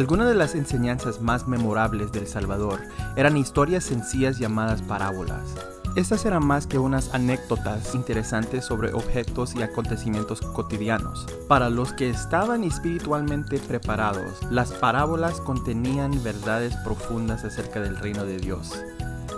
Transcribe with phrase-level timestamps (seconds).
[0.00, 2.80] Algunas de las enseñanzas más memorables del Salvador
[3.16, 5.42] eran historias sencillas llamadas parábolas.
[5.94, 11.26] Estas eran más que unas anécdotas interesantes sobre objetos y acontecimientos cotidianos.
[11.48, 18.38] Para los que estaban espiritualmente preparados, las parábolas contenían verdades profundas acerca del reino de
[18.38, 18.72] Dios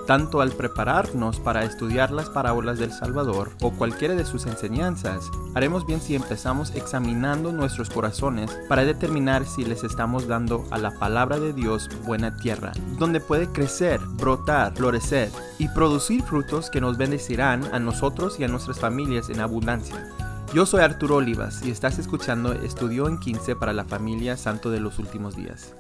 [0.07, 5.87] tanto al prepararnos para estudiar las parábolas del Salvador o cualquiera de sus enseñanzas, haremos
[5.87, 11.39] bien si empezamos examinando nuestros corazones para determinar si les estamos dando a la palabra
[11.39, 17.65] de Dios buena tierra, donde puede crecer, brotar, florecer y producir frutos que nos bendecirán
[17.73, 20.09] a nosotros y a nuestras familias en abundancia.
[20.55, 24.81] Yo soy Arturo Olivas y estás escuchando Estudio en 15 para la familia Santo de
[24.81, 25.75] los Últimos Días.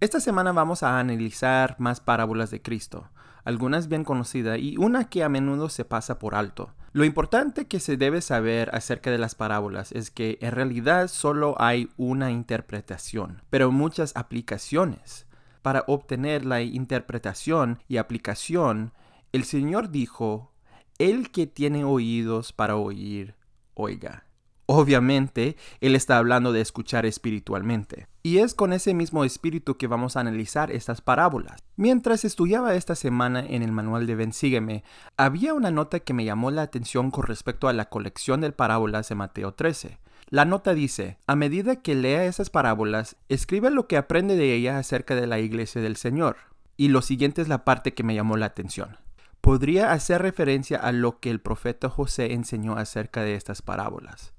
[0.00, 3.10] Esta semana vamos a analizar más parábolas de Cristo,
[3.44, 6.70] algunas bien conocidas y una que a menudo se pasa por alto.
[6.92, 11.54] Lo importante que se debe saber acerca de las parábolas es que en realidad solo
[11.58, 15.26] hay una interpretación, pero muchas aplicaciones.
[15.60, 18.94] Para obtener la interpretación y aplicación,
[19.32, 20.50] el Señor dijo,
[20.96, 23.34] El que tiene oídos para oír,
[23.74, 24.24] oiga.
[24.72, 28.06] Obviamente, él está hablando de escuchar espiritualmente.
[28.22, 31.60] Y es con ese mismo espíritu que vamos a analizar estas parábolas.
[31.74, 34.84] Mientras estudiaba esta semana en el manual de Ven Sígueme,
[35.16, 39.08] había una nota que me llamó la atención con respecto a la colección de parábolas
[39.08, 39.98] de Mateo 13.
[40.28, 44.76] La nota dice, a medida que lea esas parábolas, escribe lo que aprende de ellas
[44.76, 46.36] acerca de la iglesia del Señor.
[46.76, 48.98] Y lo siguiente es la parte que me llamó la atención.
[49.40, 54.32] Podría hacer referencia a lo que el profeta José enseñó acerca de estas parábolas.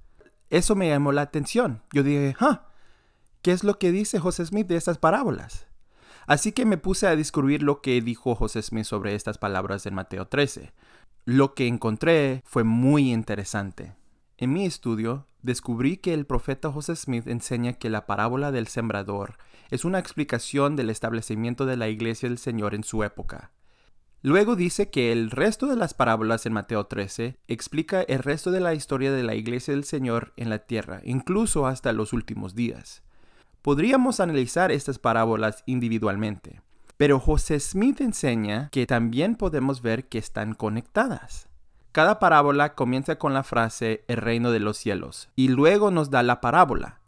[0.52, 1.82] Eso me llamó la atención.
[1.94, 2.68] Yo dije, ah,
[3.42, 5.66] ¿qué es lo que dice José Smith de estas parábolas?
[6.28, 9.96] Así que me puse a descubrir lo que dijo José Smith sobre estas palabras en
[9.96, 10.74] Mateo 13.
[11.24, 13.96] Lo que encontré fue muy interesante.
[14.38, 19.38] En mi estudio, descubrí que el profeta José Smith enseña que la parábola del sembrador
[19.70, 23.52] es una explicación del establecimiento de la iglesia del Señor en su época.
[24.24, 28.60] Luego dice que el resto de las parábolas en Mateo 13 explica el resto de
[28.60, 33.02] la historia de la iglesia del Señor en la tierra, incluso hasta los últimos días.
[33.64, 36.62] Podríamos analizar estas parábolas individualmente,
[36.98, 41.48] pero José Smith enseña que también podemos ver que están conectadas.
[41.92, 46.22] Cada parábola comienza con la frase el reino de los cielos y luego nos da
[46.22, 47.00] la parábola.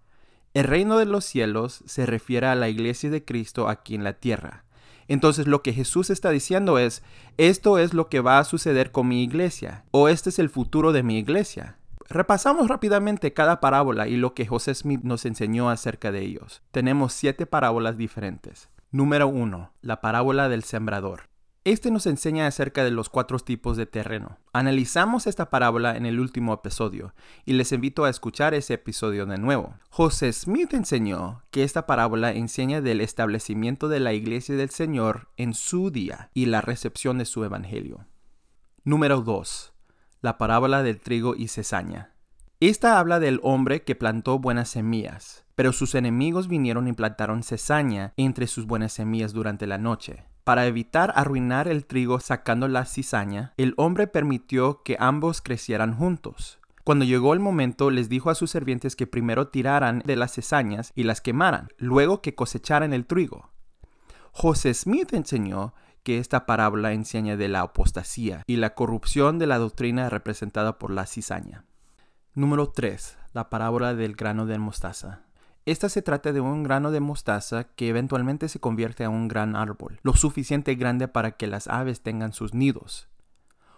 [0.56, 4.13] El reino de los cielos se refiere a la iglesia de Cristo aquí en la
[4.13, 4.63] tierra
[5.08, 7.03] entonces lo que Jesús está diciendo es,
[7.38, 10.91] esto es lo que va a suceder con mi iglesia, o este es el futuro
[10.91, 11.78] de mi iglesia.
[12.09, 16.62] Repasamos rápidamente cada parábola y lo que José Smith nos enseñó acerca de ellos.
[16.72, 18.69] Tenemos siete parábolas diferentes.
[18.92, 19.72] Número 1.
[19.81, 21.32] La parábola del sembrador.
[21.66, 24.38] Este nos enseña acerca de los cuatro tipos de terreno.
[24.51, 27.13] Analizamos esta parábola en el último episodio
[27.46, 29.75] y les invito a escuchar ese episodio de nuevo.
[29.90, 35.53] José Smith enseñó que esta parábola enseña del establecimiento de la iglesia del Señor en
[35.53, 38.07] su día y la recepción de su evangelio.
[38.84, 39.74] Número 2.
[40.19, 42.13] La parábola del trigo y cesaña.
[42.59, 48.12] Esta habla del hombre que plantó buenas semillas, pero sus enemigos vinieron y plantaron cesaña
[48.18, 50.25] entre sus buenas semillas durante la noche.
[50.44, 56.59] Para evitar arruinar el trigo sacando la cizaña, el hombre permitió que ambos crecieran juntos.
[56.84, 60.92] Cuando llegó el momento, les dijo a sus servientes que primero tiraran de las cizañas
[60.96, 63.52] y las quemaran, luego que cosecharan el trigo.
[64.34, 65.74] José Smith enseñó
[66.04, 70.92] que esta parábola enseña de la apostasía y la corrupción de la doctrina representada por
[70.92, 71.64] la cizaña.
[72.34, 73.18] Número 3.
[73.31, 75.22] La parábola del grano de mostaza.
[75.66, 79.56] Esta se trata de un grano de mostaza que eventualmente se convierte en un gran
[79.56, 83.07] árbol, lo suficiente grande para que las aves tengan sus nidos.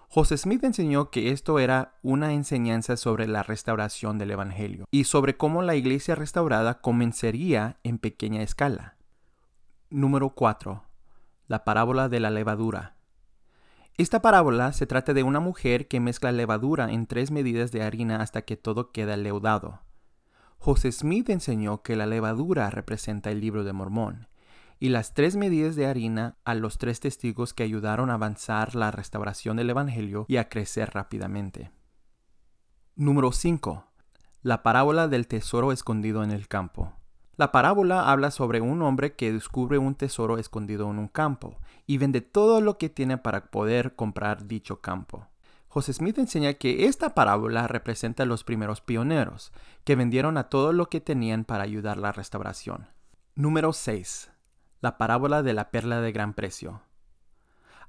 [0.10, 5.38] José Smith enseñó que esto era una enseñanza sobre la restauración del Evangelio y sobre
[5.38, 8.96] cómo la iglesia restaurada comenzaría en pequeña escala.
[9.92, 10.84] Número 4.
[11.48, 12.96] La parábola de la levadura.
[13.98, 18.22] Esta parábola se trata de una mujer que mezcla levadura en tres medidas de harina
[18.22, 19.85] hasta que todo queda leudado.
[20.66, 24.28] José Smith enseñó que la levadura representa el libro de Mormón
[24.80, 28.90] y las tres medidas de harina a los tres testigos que ayudaron a avanzar la
[28.90, 31.70] restauración del Evangelio y a crecer rápidamente.
[32.96, 33.86] Número 5.
[34.42, 36.94] La parábola del tesoro escondido en el campo.
[37.38, 42.00] La parábola habla sobre un hombre que descubre un tesoro escondido en un campo y
[42.00, 45.28] vende todo lo que tiene para poder comprar dicho campo.
[45.76, 49.52] José Smith enseña que esta parábola representa a los primeros pioneros,
[49.84, 52.88] que vendieron a todo lo que tenían para ayudar la restauración.
[53.36, 54.32] Número 6.
[54.80, 56.82] La parábola de la perla de gran precio.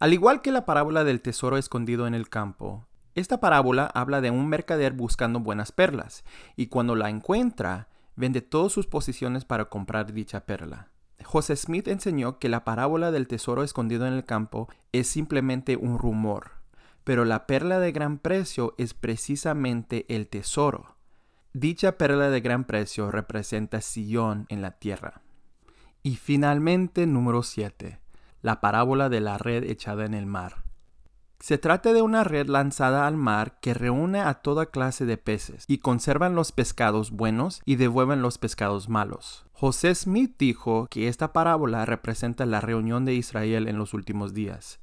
[0.01, 4.33] Al igual que la parábola del tesoro escondido en el campo, Esta parábola habla de
[4.33, 6.25] un mercader buscando buenas perlas,
[6.57, 10.89] y cuando la encuentra, vende todas sus posiciones para comprar dicha perla.
[11.23, 16.01] José Smith enseñó que la parábola del tesoro escondido en el campo es simplemente un
[16.01, 16.56] rumor,
[17.07, 20.97] pero la perla de gran precio es precisamente el tesoro.
[21.53, 25.23] Dicha perla de gran precio representa Sion en la tierra.
[26.03, 28.01] Y finalmente, número 7,
[28.43, 30.65] la parábola de la red echada en el mar.
[31.39, 35.65] Se trata de una red lanzada al mar que reúne a toda clase de peces
[35.69, 39.47] y conservan los pescados buenos y devuelven los pescados malos.
[39.53, 44.81] José Smith dijo que esta parábola representa la reunión de Israel en los últimos días.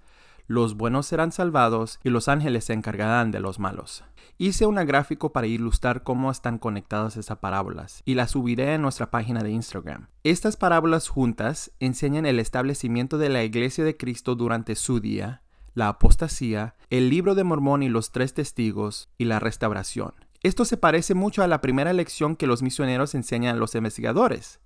[0.48, 4.04] Los buenos serán salvados y los ángeles se encargarán de los malos.
[4.38, 9.12] Hice una gráfico para ilustrar cómo están conectadas esas parábolas y la subiré en nuestra
[9.12, 10.08] página de Instagram.
[10.24, 15.44] Estas parábolas juntas enseñan el establecimiento de la iglesia de Cristo durante su día
[15.76, 20.14] la apostasía, el libro de Mormón y los tres testigos y la restauración.
[20.44, 24.60] Esto se parece mucho a la primera lección que los misioneros enseñan a los investigadores.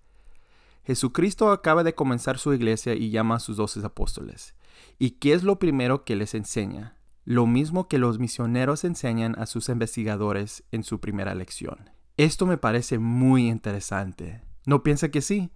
[0.84, 4.56] Jesucristo acaba de comenzar su iglesia y llama a sus doce apóstoles.
[5.00, 6.96] ¿Y qué es lo primero que les enseña?
[7.24, 11.92] Lo mismo que los misioneros enseñan a sus investigadores en su primera lección.
[12.16, 14.42] Esto me parece muy interesante.
[14.66, 15.52] ¿No piensa que sí?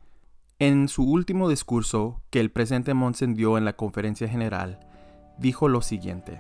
[0.60, 4.80] En su último discurso que el presidente Monsen dio en la conferencia general,
[5.40, 6.40] dijo lo siguiente.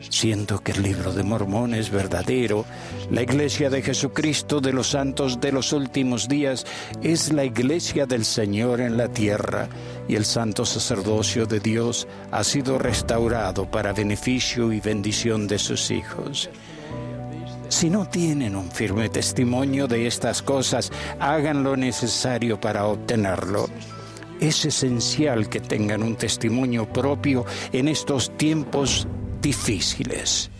[0.00, 2.64] Siento que el libro de Mormón es verdadero.
[3.10, 6.66] La iglesia de Jesucristo de los santos de los últimos días
[7.02, 9.68] es la iglesia del Señor en la tierra
[10.08, 15.90] y el santo sacerdocio de Dios ha sido restaurado para beneficio y bendición de sus
[15.90, 16.50] hijos.
[17.68, 20.90] Si no tienen un firme testimonio de estas cosas,
[21.20, 23.68] hagan lo necesario para obtenerlo.
[24.40, 29.06] Es esencial que tengan un testimonio propio en estos tiempos
[29.42, 30.50] difíciles,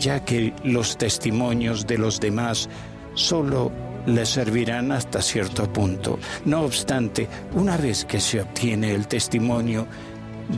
[0.00, 2.68] ya que los testimonios de los demás
[3.14, 3.72] solo
[4.08, 6.18] les servirán hasta cierto punto.
[6.44, 9.86] No obstante, una vez que se obtiene el testimonio,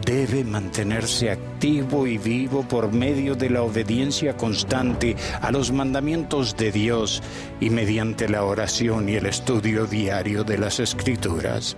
[0.06, 6.70] debe mantenerse activo y vivo por medio de la obediencia constante a los mandamientos de
[6.70, 7.22] Dios
[7.60, 11.76] y mediante la oración y el estudio diario de las escrituras.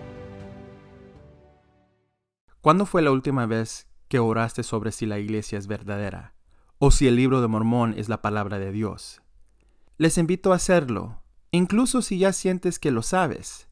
[2.60, 6.34] ¿Cuándo fue la última vez que oraste sobre si la iglesia es verdadera
[6.78, 9.22] o si el libro de Mormón es la palabra de Dios?
[9.96, 11.21] Les invito a hacerlo,
[11.52, 13.68] incluso si ya sientes que lo sabes.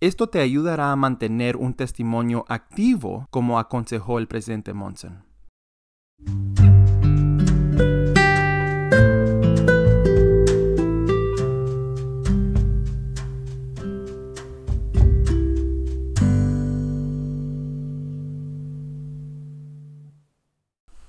[0.00, 5.29] Esto te ayudará a mantener un testimonio activo como aconsejó el presidente Monson.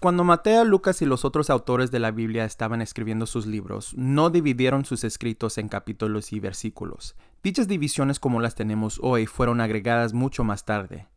[0.01, 4.31] Cuando Mateo, Lucas y los otros autores de la Biblia estaban escribiendo sus libros, no
[4.31, 7.15] dividieron sus escritos en capítulos y versículos.
[7.44, 11.07] Dichas divisiones como las tenemos hoy fueron agregadas mucho más tarde.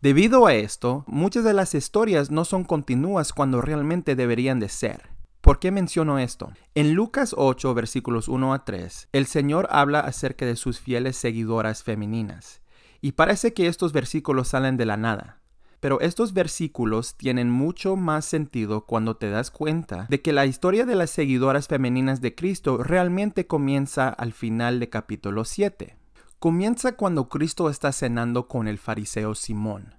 [0.00, 5.10] Debido a esto, muchas de las historias no son continuas cuando realmente deberían de ser.
[5.42, 6.50] ¿Por qué menciono esto?
[6.74, 11.82] En Lucas 8, versículos 1 a 3, el Señor habla acerca de sus fieles seguidoras
[11.82, 12.62] femeninas.
[13.02, 15.39] Y parece que estos versículos salen de la nada.
[15.80, 20.84] Pero estos versículos tienen mucho más sentido cuando te das cuenta de que la historia
[20.84, 25.96] de las seguidoras femeninas de Cristo realmente comienza al final de capítulo 7.
[26.38, 29.94] Comienza cuando Cristo está cenando con el fariseo Simón.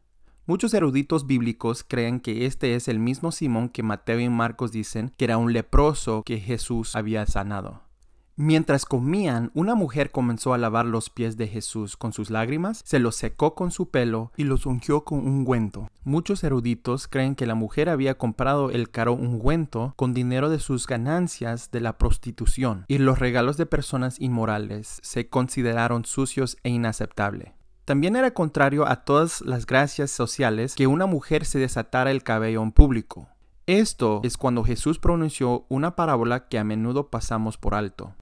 [0.45, 5.11] Muchos eruditos bíblicos creen que este es el mismo Simón que Mateo y Marcos dicen
[5.17, 7.90] que era un leproso que Jesús había sanado.
[8.37, 12.99] Mientras comían, una mujer comenzó a lavar los pies de Jesús con sus lágrimas, se
[12.99, 15.89] los secó con su pelo y los ungió con ungüento.
[16.03, 20.87] Muchos eruditos creen que la mujer había comprado el caro ungüento con dinero de sus
[20.87, 27.51] ganancias de la prostitución, y los regalos de personas inmorales se consideraron sucios e inaceptables.
[27.85, 32.63] También era contrario a todas las gracias sociales que una mujer se desatara el cabello
[32.63, 33.27] en público.
[33.67, 38.15] Esto es cuando Jesús pronunció una parábola que a menudo pasamos por alto.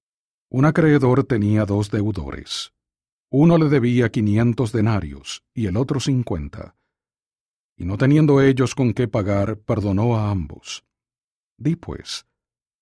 [0.51, 2.73] Un acreedor tenía dos deudores.
[3.29, 6.75] Uno le debía quinientos denarios y el otro cincuenta.
[7.77, 10.83] Y no teniendo ellos con qué pagar, perdonó a ambos.
[11.57, 12.25] Di pues,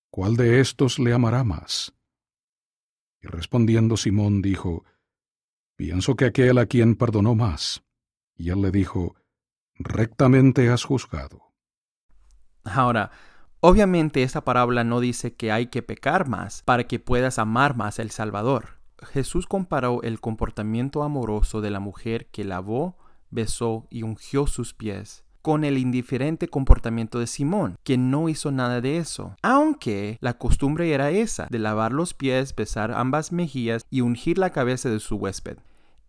[0.09, 1.93] ¿cuál de estos le amará más?
[3.21, 4.85] Y respondiendo Simón dijo,
[5.75, 7.83] Pienso que aquel a quien perdonó más.
[8.35, 9.15] Y él le dijo,
[9.75, 11.53] Rectamente has juzgado.
[12.63, 13.11] Ahora,
[13.59, 17.99] Obviamente esta parábola no dice que hay que pecar más para que puedas amar más
[17.99, 18.77] al Salvador.
[19.01, 22.97] Jesús comparó el comportamiento amoroso de la mujer que lavó,
[23.31, 28.81] besó y ungió sus pies con el indiferente comportamiento de Simón, que no hizo nada
[28.81, 34.01] de eso, aunque la costumbre era esa, de lavar los pies, besar ambas mejillas y
[34.01, 35.57] ungir la cabeza de su huésped.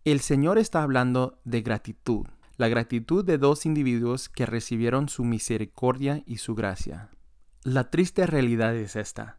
[0.03, 2.25] El Señor está hablando de gratitud,
[2.57, 7.09] la gratitud de dos individuos que recibieron su misericordia y su gracia.
[7.65, 9.37] La triste realidad es esta.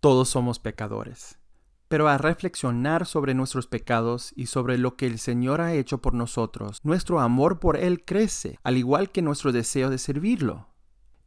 [0.00, 1.38] Todos somos pecadores.
[1.86, 6.12] Pero al reflexionar sobre nuestros pecados y sobre lo que el Señor ha hecho por
[6.12, 10.70] nosotros, nuestro amor por Él crece, al igual que nuestro deseo de servirlo.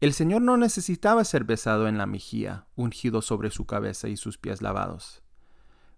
[0.01, 4.37] El Señor no necesitaba ser besado en la mejilla, ungido sobre su cabeza y sus
[4.37, 5.23] pies lavados.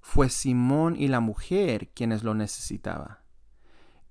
[0.02, 3.18] Fue Simón y la mujer quienes lo necesitaban.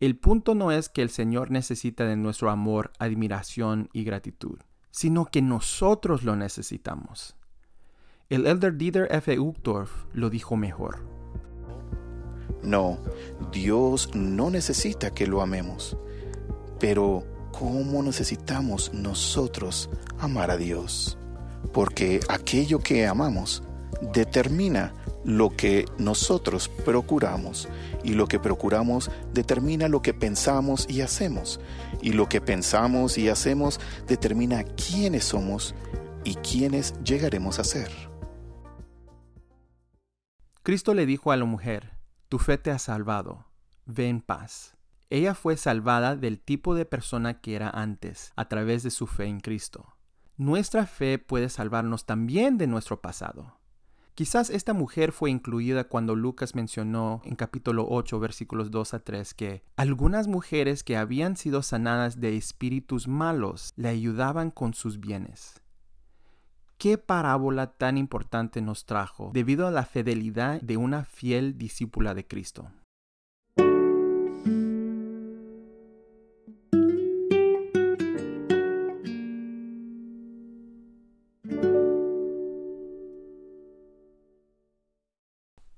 [0.00, 4.58] El punto no es que el Señor necesita de nuestro amor, admiración y gratitud,
[4.96, 7.36] sino que nosotros lo necesitamos.
[8.30, 9.38] El elder Dieter F.
[9.38, 11.00] Uchtdorf lo dijo mejor.
[12.62, 12.98] No,
[13.52, 15.98] Dios no necesita que lo amemos,
[16.80, 21.18] pero ¿cómo necesitamos nosotros amar a Dios?
[21.74, 23.62] Porque aquello que amamos
[24.14, 24.94] determina
[25.26, 27.68] lo que nosotros procuramos
[28.04, 31.60] y lo que procuramos determina lo que pensamos y hacemos
[32.00, 35.74] y lo que pensamos y hacemos determina quiénes somos
[36.22, 37.90] y quiénes llegaremos a ser.
[40.62, 43.46] Cristo le dijo a la mujer, tu fe te ha salvado,
[43.84, 44.76] ve en paz.
[45.10, 49.26] Ella fue salvada del tipo de persona que era antes, a través de su fe
[49.26, 49.96] en Cristo.
[50.36, 53.55] Nuestra fe puede salvarnos también de nuestro pasado.
[54.16, 59.34] Quizás esta mujer fue incluida cuando Lucas mencionó en capítulo 8 versículos 2 a 3
[59.34, 65.60] que algunas mujeres que habían sido sanadas de espíritus malos le ayudaban con sus bienes
[66.78, 72.26] qué parábola tan importante nos trajo debido a la fidelidad de una fiel discípula de
[72.26, 72.70] Cristo.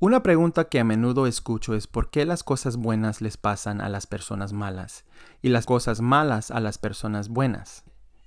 [0.00, 3.88] Una pregunta que a menudo escucho es por qué las cosas buenas les pasan a
[3.88, 5.05] las personas malas
[5.43, 7.83] y las cosas malas a las personas buenas.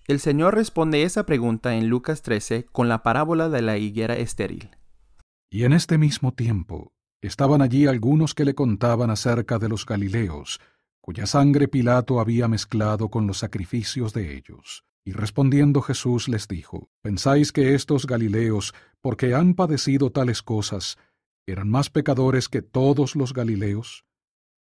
[0.06, 4.72] El Señor responde esa pregunta en Lucas 13 con la parábola de la higuera estéril.
[5.50, 10.60] Y en este mismo tiempo estaban allí algunos que le contaban acerca de los Galileos,
[11.00, 14.84] cuya sangre Pilato había mezclado con los sacrificios de ellos.
[15.06, 20.98] Y respondiendo Jesús les dijo, ¿Pensáis que estos Galileos, porque han padecido tales cosas,
[21.46, 24.06] eran más pecadores que todos los Galileos?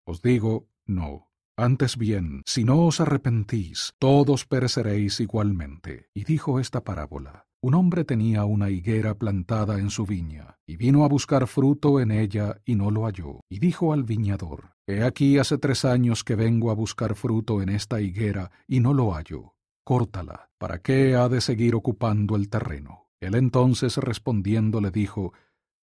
[0.04, 6.08] Os digo, no antes bien, si no os arrepentís, todos pereceréis igualmente.
[6.14, 7.44] Y dijo esta parábola.
[7.60, 12.12] Un hombre tenía una higuera plantada en su viña, y vino a buscar fruto en
[12.12, 13.40] ella y no lo halló.
[13.50, 17.68] Y dijo al viñador, He aquí hace tres años que vengo a buscar fruto en
[17.68, 19.52] esta higuera y no lo hallo.
[19.84, 23.10] Córtala, ¿para qué ha de seguir ocupando el terreno?
[23.20, 25.34] Él entonces respondiendo le dijo,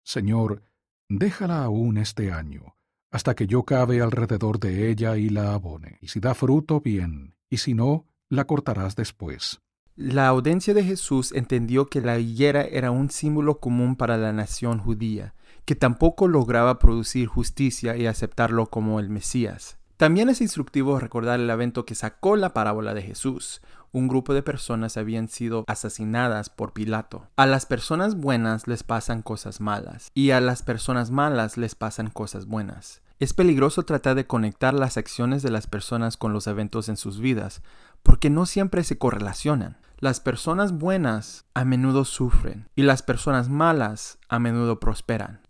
[0.03, 0.63] Señor,
[1.09, 2.75] déjala aún este año
[3.11, 5.97] hasta que yo cabe alrededor de ella y la abone.
[6.01, 9.61] Y si da fruto, bien, y si no, la cortarás después.
[9.95, 14.79] La audiencia de Jesús entendió que la higuera era un símbolo común para la nación
[14.79, 15.33] judía,
[15.65, 19.77] que tampoco lograba producir justicia y aceptarlo como el Mesías.
[19.97, 23.61] También es instructivo recordar el evento que sacó la parábola de Jesús.
[23.91, 27.27] Un grupo de personas habían sido asesinadas por Pilato.
[27.35, 32.11] A las personas buenas les pasan cosas malas y a las personas malas les pasan
[32.11, 33.01] cosas buenas.
[33.19, 37.19] Es peligroso tratar de conectar las acciones de las personas con los eventos en sus
[37.19, 37.63] vidas,
[38.03, 39.77] porque no siempre se correlacionan.
[39.97, 45.41] Las personas buenas a menudo sufren y las personas malas a menudo prosperan.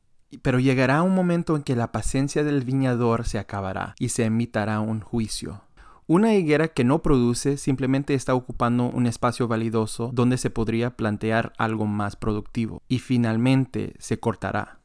[0.42, 4.80] Pero llegará un momento en que la paciencia del viñador se acabará y se emitará
[4.80, 5.64] un juicio.
[6.10, 11.54] Una higuera que no produce simplemente está ocupando un espacio validoso donde se podría plantear
[11.60, 14.80] algo más productivo y finalmente se cortará.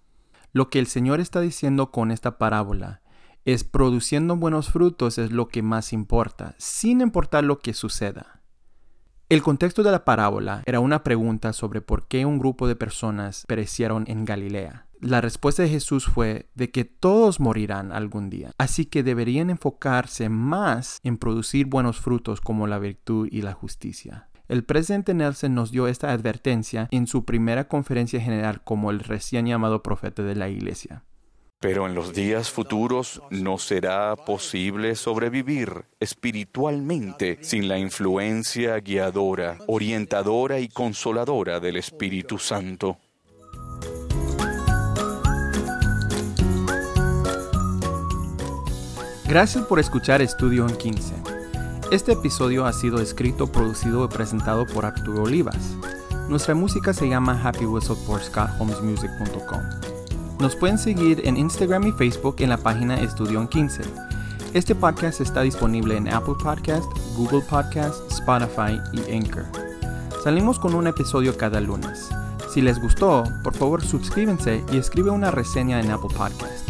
[0.53, 3.01] Lo que el Señor está diciendo con esta parábola
[3.47, 8.43] es produciendo buenos frutos es lo que más importa, sin importar lo que suceda.
[9.31, 13.47] El contexto de la parábola era una pregunta sobre por qué un grupo de personas
[13.49, 18.53] perecieron en Galilea la respuesta de Jesús fue de que todos morirán algún día.
[18.57, 24.29] Así que deberían enfocarse más en producir buenos frutos como la virtud y la justicia.
[24.49, 29.47] El presidente Nelson nos dio esta advertencia en su primera conferencia general como el recién
[29.47, 31.05] llamado profeta de la iglesia.
[31.61, 40.61] Pero en los días futuros no será posible sobrevivir espiritualmente sin la influencia guiadora, orientadora
[40.61, 42.99] y consoladora del Espíritu Santo.
[49.35, 51.13] Gracias por escuchar Estudio en 15.
[51.91, 55.75] Este episodio ha sido escrito, producido y presentado por Arturo Olivas.
[56.29, 59.61] Nuestra música se llama Happy Whistle por scottholmesmusic.com.
[60.39, 63.83] Nos pueden seguir en Instagram y Facebook en la página Estudión 15.
[64.53, 66.87] Este podcast está disponible en Apple Podcast,
[67.17, 69.47] Google Podcast, Spotify y Anchor.
[70.23, 72.09] Salimos con un episodio cada lunes.
[72.53, 76.64] Si les gustó, por favor suscríbanse y escribe una reseña en Apple Podcast.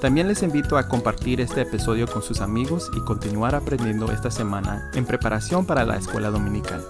[0.00, 4.90] También les invito a compartir este episodio con sus amigos y continuar aprendiendo esta semana
[4.94, 6.84] en preparación para la escuela dominical.